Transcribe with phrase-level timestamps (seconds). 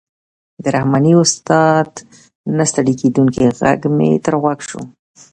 [0.63, 1.89] د رحماني استاد
[2.57, 4.81] نه ستړی کېدونکی غږ مې تر غوږ شو.